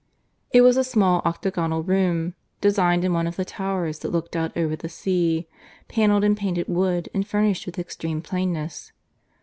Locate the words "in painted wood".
6.23-7.07